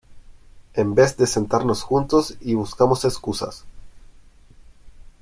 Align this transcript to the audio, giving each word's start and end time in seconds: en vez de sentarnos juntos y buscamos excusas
en 0.73 0.95
vez 0.95 1.15
de 1.15 1.27
sentarnos 1.27 1.83
juntos 1.83 2.35
y 2.41 2.55
buscamos 2.55 3.05
excusas 3.05 3.65